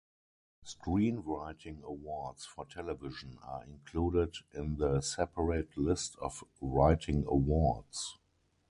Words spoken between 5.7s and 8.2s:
list of writing awards.